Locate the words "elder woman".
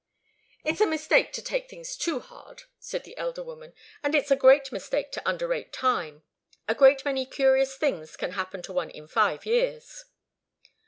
3.19-3.75